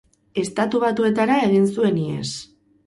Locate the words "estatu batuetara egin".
0.43-1.71